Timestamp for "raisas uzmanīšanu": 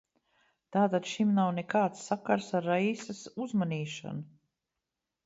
2.71-4.25